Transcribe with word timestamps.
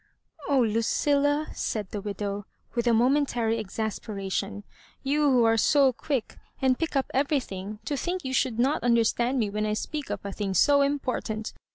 "Oh, 0.49 0.59
Lucilla!" 0.61 1.49
said 1.53 1.91
the 1.91 2.01
widow, 2.01 2.47
with 2.73 2.87
a 2.87 2.91
mo 2.91 3.07
mentary 3.07 3.59
exasperation," 3.59 4.63
you, 5.03 5.29
who 5.29 5.43
are 5.43 5.57
so 5.57 5.93
quick, 5.93 6.39
and 6.59 6.79
pick 6.79 6.95
up 6.95 7.11
eveiything, 7.13 7.77
to 7.85 7.95
think 7.95 8.25
you 8.25 8.33
should 8.33 8.57
not 8.57 8.81
understand 8.81 9.37
me 9.37 9.51
when 9.51 9.67
I 9.67 9.73
speak 9.73 10.09
of 10.09 10.25
a 10.25 10.31
thing 10.31 10.55
so 10.55 10.81
im 10.83 10.97
portant. 10.97 11.53